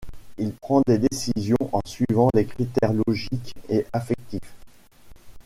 [0.39, 4.55] Il prend des décisions en suivant des critères logiques et affectifs.